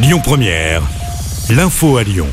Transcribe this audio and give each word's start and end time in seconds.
Lyon 0.00 0.20
Première, 0.22 0.82
l'info 1.50 1.96
à 1.96 2.04
Lyon. 2.04 2.28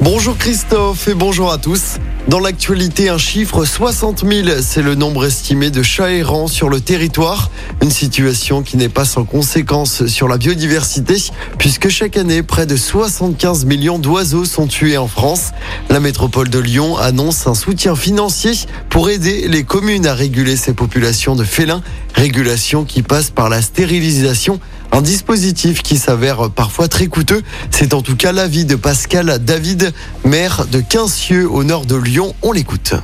Bonjour 0.00 0.36
Christophe 0.36 1.06
et 1.06 1.14
bonjour 1.14 1.52
à 1.52 1.58
tous. 1.58 1.98
Dans 2.26 2.40
l'actualité, 2.40 3.08
un 3.10 3.16
chiffre 3.16 3.64
60 3.64 4.24
000, 4.28 4.48
c'est 4.60 4.82
le 4.82 4.96
nombre 4.96 5.24
estimé 5.24 5.70
de 5.70 5.84
chats 5.84 6.10
errants 6.10 6.48
sur 6.48 6.68
le 6.68 6.80
territoire. 6.80 7.52
Une 7.80 7.92
situation 7.92 8.62
qui 8.62 8.76
n'est 8.76 8.88
pas 8.88 9.04
sans 9.04 9.24
conséquences 9.24 10.06
sur 10.06 10.26
la 10.26 10.36
biodiversité, 10.36 11.14
puisque 11.58 11.90
chaque 11.90 12.16
année, 12.16 12.42
près 12.42 12.66
de 12.66 12.74
75 12.74 13.66
millions 13.66 14.00
d'oiseaux 14.00 14.44
sont 14.44 14.66
tués 14.66 14.98
en 14.98 15.06
France. 15.06 15.52
La 15.88 16.00
métropole 16.00 16.48
de 16.48 16.58
Lyon 16.58 16.96
annonce 16.96 17.46
un 17.46 17.54
soutien 17.54 17.94
financier 17.94 18.50
pour 18.90 19.10
aider 19.10 19.46
les 19.46 19.62
communes 19.62 20.08
à 20.08 20.14
réguler 20.14 20.56
ces 20.56 20.72
populations 20.72 21.36
de 21.36 21.44
félins, 21.44 21.82
régulation 22.14 22.84
qui 22.84 23.02
passe 23.02 23.30
par 23.30 23.48
la 23.48 23.62
stérilisation 23.62 24.58
un 24.92 25.02
dispositif 25.02 25.82
qui 25.82 25.96
s'avère 25.98 26.50
parfois 26.50 26.88
très 26.88 27.06
coûteux. 27.06 27.42
C'est 27.70 27.94
en 27.94 28.02
tout 28.02 28.16
cas 28.16 28.32
l'avis 28.32 28.64
de 28.64 28.76
Pascal 28.76 29.38
David, 29.44 29.92
maire 30.24 30.66
de 30.66 30.80
Quincieux 30.80 31.50
au 31.50 31.64
nord 31.64 31.86
de 31.86 31.96
Lyon. 31.96 32.34
On 32.42 32.52
l'écoute. 32.52 32.94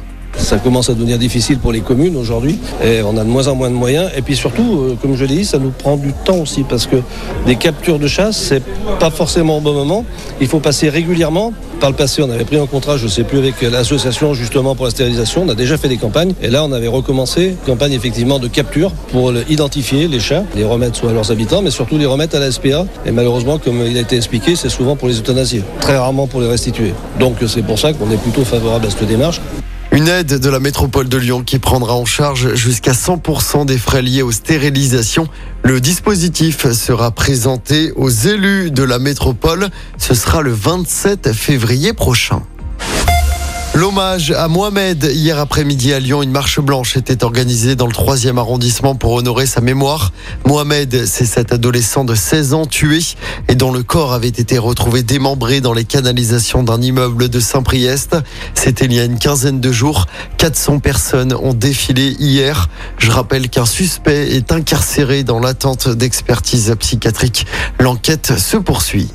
Ça 0.43 0.59
commence 0.59 0.91
à 0.91 0.95
devenir 0.95 1.19
difficile 1.19 1.59
pour 1.59 1.73
les 1.73 1.81
communes 1.81 2.17
aujourd'hui 2.17 2.59
et 2.85 3.01
on 3.03 3.17
a 3.17 3.23
de 3.23 3.29
moins 3.29 3.47
en 3.47 3.55
moins 3.55 3.71
de 3.71 3.77
moyens. 3.77 4.11
Et 4.17 4.23
puis 4.23 4.35
surtout, 4.35 4.81
euh, 4.81 4.97
comme 5.01 5.17
je 5.17 5.25
l'ai 5.25 5.37
dit, 5.37 5.45
ça 5.45 5.59
nous 5.59 5.71
prend 5.71 5.97
du 5.97 6.13
temps 6.13 6.39
aussi 6.39 6.65
parce 6.65 6.87
que 6.87 6.97
des 7.47 7.55
captures 7.55 8.01
de 8.01 8.09
chasse, 8.09 8.37
c'est 8.37 8.63
pas 8.99 9.11
forcément 9.11 9.59
au 9.59 9.61
bon 9.61 9.73
moment. 9.73 10.05
Il 10.41 10.49
faut 10.49 10.59
passer 10.59 10.89
régulièrement. 10.89 11.53
Par 11.81 11.91
le 11.91 11.97
passé, 11.97 12.23
on 12.23 12.31
avait 12.31 12.45
pris 12.45 12.59
un 12.59 12.67
contrat, 12.67 12.97
je 12.97 13.07
sais 13.07 13.23
plus, 13.23 13.39
avec 13.39 13.63
l'association 13.63 14.35
justement 14.35 14.75
pour 14.75 14.85
la 14.85 14.91
stérilisation. 14.91 15.45
On 15.47 15.49
a 15.49 15.55
déjà 15.55 15.77
fait 15.77 15.89
des 15.89 15.97
campagnes 15.97 16.35
et 16.43 16.49
là, 16.49 16.65
on 16.65 16.73
avait 16.73 16.89
recommencé 16.89 17.51
une 17.51 17.57
campagne 17.57 17.93
effectivement 17.93 18.41
de 18.41 18.49
capture 18.49 18.91
pour 19.13 19.33
identifier 19.49 20.09
les 20.09 20.21
chats, 20.21 20.45
les 20.57 20.65
remettre 20.65 20.97
soit 20.97 21.11
à 21.11 21.13
leurs 21.13 21.31
habitants, 21.31 21.63
mais 21.63 21.71
surtout 21.71 21.99
les 21.99 22.07
remettre 22.07 22.37
à 22.37 22.41
la 22.41 22.51
SPA. 22.51 22.85
Et 23.07 23.13
malheureusement, 23.13 23.59
comme 23.59 23.87
il 23.87 23.97
a 23.97 24.01
été 24.01 24.17
expliqué, 24.17 24.57
c'est 24.57 24.71
souvent 24.71 24.97
pour 24.97 25.07
les 25.07 25.21
euthanasier, 25.21 25.63
très 25.81 25.97
rarement 25.97 26.27
pour 26.27 26.41
les 26.41 26.49
restituer. 26.49 26.95
Donc 27.21 27.37
c'est 27.47 27.63
pour 27.63 27.79
ça 27.79 27.93
qu'on 27.93 28.11
est 28.11 28.21
plutôt 28.21 28.45
favorable 28.45 28.87
à 28.87 28.91
cette 28.91 29.07
démarche. 29.07 29.41
Une 29.93 30.09
aide 30.09 30.39
de 30.39 30.49
la 30.49 30.59
métropole 30.59 31.07
de 31.07 31.19
Lyon 31.19 31.43
qui 31.43 31.59
prendra 31.59 31.95
en 31.95 32.07
charge 32.07 32.55
jusqu'à 32.55 32.93
100% 32.93 33.67
des 33.67 33.77
frais 33.77 34.01
liés 34.01 34.23
aux 34.23 34.33
stérilisations. 34.33 35.29
Le 35.65 35.83
dispositif 35.83 36.73
sera 36.73 37.11
présenté 37.11 37.93
aux 37.95 38.09
élus 38.09 38.71
de 38.71 38.85
la 38.85 38.99
métropole. 38.99 39.69
Ce 39.99 40.15
sera 40.15 40.41
le 40.41 40.51
27 40.51 41.35
février 41.35 41.93
prochain. 41.93 42.43
L'hommage 43.75 44.33
à 44.33 44.49
Mohamed 44.49 45.03
hier 45.15 45.39
après-midi 45.39 45.95
à 45.95 45.99
Lyon, 45.99 46.23
une 46.23 46.31
marche 46.31 46.61
blanche 46.61 46.99
était 46.99 47.25
organisée 47.25 47.75
dans 47.75 47.87
le 47.87 47.93
troisième 47.95 48.37
arrondissement 48.37 48.95
pour 48.95 49.13
honorer 49.13 49.47
sa 49.47 49.63
mémoire. 49.63 50.13
Mohamed, 50.45 51.07
c'est 51.07 51.25
cet 51.25 51.55
adolescent 51.55 52.05
de 52.05 52.15
16 52.15 52.53
ans 52.53 52.67
tué 52.67 52.99
et 53.49 53.55
dont 53.55 53.73
le 53.73 53.83
corps 53.83 54.13
avait 54.13 54.29
été 54.29 54.59
retrouvé 54.59 55.03
démembré 55.03 55.63
dans 55.63 55.73
les 55.73 55.85
canalisations 55.85 56.63
d'un 56.63 56.83
immeuble 56.83 57.31
de 57.31 57.41
Saint-Priest. 57.41 58.15
C'était 58.53 58.85
il 58.85 58.93
y 58.93 59.01
a 59.01 59.05
une 59.05 59.19
quinzaine 59.19 59.61
de 59.61 59.73
jours. 59.73 60.05
400 60.37 60.81
personnes 60.81 61.33
ont 61.33 61.55
défilé 61.55 62.15
hier. 62.19 62.69
Je 62.99 63.11
rappelle 63.11 63.49
qu'un 63.49 63.67
suspect 63.67 64.37
est 64.37 64.53
incarcéré 64.53 65.25
dans 65.25 65.41
l'attente 65.41 65.89
d'expertise 65.89 66.75
psychiatrique. 66.79 67.47
L'enquête 67.81 68.39
se 68.39 68.59
poursuit. 68.59 69.09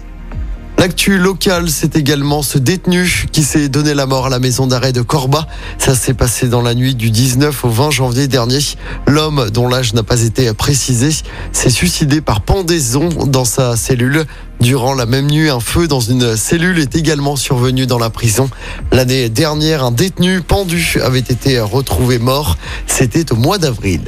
L'actu 0.80 1.18
locale, 1.18 1.70
c'est 1.70 1.96
également 1.96 2.44
ce 2.44 2.60
détenu 2.60 3.26
qui 3.32 3.42
s'est 3.42 3.68
donné 3.68 3.96
la 3.96 4.06
mort 4.06 4.28
à 4.28 4.30
la 4.30 4.38
maison 4.38 4.68
d'arrêt 4.68 4.94
de 4.94 5.02
Corba. 5.02 5.48
Ça 5.80 5.96
s'est 5.96 6.14
passé 6.14 6.50
dans 6.50 6.62
la 6.62 6.76
nuit 6.76 6.94
du 6.94 7.10
19 7.10 7.66
au 7.66 7.70
20 7.70 7.90
janvier 7.90 8.28
dernier. 8.28 8.60
L'homme, 9.08 9.50
dont 9.50 9.68
l'âge 9.68 9.96
n'a 9.96 10.04
pas 10.04 10.22
été 10.22 10.54
précisé, 10.54 11.10
s'est 11.52 11.72
suicidé 11.72 12.22
par 12.22 12.42
pendaison 12.42 13.10
dans 13.10 13.44
sa 13.44 13.76
cellule. 13.76 14.26
Durant 14.62 14.94
la 14.94 15.08
même 15.08 15.32
nuit, 15.32 15.50
un 15.50 15.60
feu 15.60 15.88
dans 15.88 16.00
une 16.00 16.38
cellule 16.38 16.78
est 16.78 16.96
également 16.96 17.36
survenu 17.36 17.88
dans 17.88 18.00
la 18.00 18.12
prison. 18.12 18.48
L'année 18.92 19.30
dernière, 19.30 19.84
un 19.84 19.92
détenu 19.92 20.42
pendu 20.42 21.00
avait 21.04 21.20
été 21.20 21.60
retrouvé 21.60 22.20
mort. 22.20 22.56
C'était 22.86 23.32
au 23.32 23.36
mois 23.36 23.58
d'avril. 23.58 24.04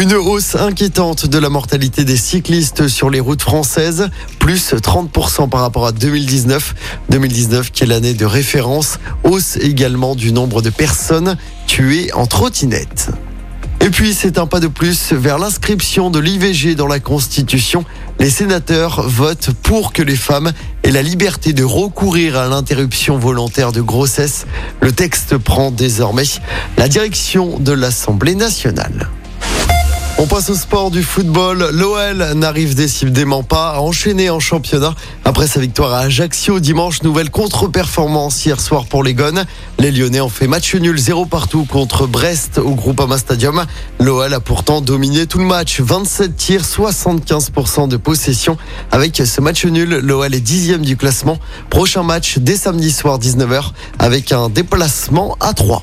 Une 0.00 0.14
hausse 0.14 0.54
inquiétante 0.54 1.26
de 1.26 1.38
la 1.38 1.50
mortalité 1.50 2.06
des 2.06 2.16
cyclistes 2.16 2.88
sur 2.88 3.10
les 3.10 3.20
routes 3.20 3.42
françaises, 3.42 4.08
plus 4.38 4.72
30% 4.72 5.50
par 5.50 5.60
rapport 5.60 5.86
à 5.86 5.92
2019. 5.92 6.74
2019 7.10 7.70
qui 7.70 7.84
est 7.84 7.86
l'année 7.86 8.14
de 8.14 8.24
référence, 8.24 8.98
hausse 9.24 9.58
également 9.58 10.14
du 10.14 10.32
nombre 10.32 10.62
de 10.62 10.70
personnes 10.70 11.36
tuées 11.66 12.10
en 12.14 12.24
trottinette. 12.24 13.10
Et 13.82 13.90
puis, 13.90 14.14
c'est 14.14 14.38
un 14.38 14.46
pas 14.46 14.58
de 14.58 14.68
plus 14.68 15.12
vers 15.12 15.36
l'inscription 15.36 16.08
de 16.08 16.18
l'IVG 16.18 16.76
dans 16.76 16.86
la 16.86 16.98
Constitution. 16.98 17.84
Les 18.18 18.30
sénateurs 18.30 19.06
votent 19.06 19.50
pour 19.62 19.92
que 19.92 20.00
les 20.00 20.16
femmes 20.16 20.52
aient 20.82 20.92
la 20.92 21.02
liberté 21.02 21.52
de 21.52 21.62
recourir 21.62 22.38
à 22.38 22.48
l'interruption 22.48 23.18
volontaire 23.18 23.70
de 23.70 23.82
grossesse. 23.82 24.46
Le 24.80 24.92
texte 24.92 25.36
prend 25.36 25.70
désormais 25.70 26.24
la 26.78 26.88
direction 26.88 27.58
de 27.58 27.72
l'Assemblée 27.72 28.34
nationale. 28.34 29.10
On 30.22 30.26
passe 30.26 30.50
au 30.50 30.54
sport 30.54 30.90
du 30.90 31.02
football. 31.02 31.70
L'OL 31.72 32.34
n'arrive 32.34 32.74
décidément 32.74 33.42
pas 33.42 33.70
à 33.70 33.78
enchaîner 33.80 34.28
en 34.28 34.38
championnat. 34.38 34.94
Après 35.24 35.46
sa 35.46 35.60
victoire 35.60 35.94
à 35.94 36.00
Ajaccio 36.00 36.60
dimanche, 36.60 37.02
nouvelle 37.02 37.30
contre-performance 37.30 38.44
hier 38.44 38.60
soir 38.60 38.84
pour 38.84 39.02
les 39.02 39.14
Gones. 39.14 39.46
Les 39.78 39.90
Lyonnais 39.90 40.20
ont 40.20 40.28
fait 40.28 40.46
match 40.46 40.74
nul 40.74 40.98
0 40.98 41.24
partout 41.24 41.64
contre 41.64 42.06
Brest 42.06 42.58
au 42.58 42.74
Groupama 42.74 43.16
Stadium. 43.16 43.64
L'OL 43.98 44.34
a 44.34 44.40
pourtant 44.40 44.82
dominé 44.82 45.26
tout 45.26 45.38
le 45.38 45.46
match. 45.46 45.80
27 45.80 46.36
tirs, 46.36 46.64
75% 46.64 47.88
de 47.88 47.96
possession. 47.96 48.58
Avec 48.92 49.16
ce 49.16 49.40
match 49.40 49.64
nul, 49.64 50.00
l'OL 50.02 50.34
est 50.34 50.40
dixième 50.40 50.84
du 50.84 50.98
classement. 50.98 51.38
Prochain 51.70 52.02
match 52.02 52.36
dès 52.36 52.56
samedi 52.56 52.92
soir 52.92 53.18
19h 53.18 53.70
avec 53.98 54.32
un 54.32 54.50
déplacement 54.50 55.38
à 55.40 55.54
3. 55.54 55.82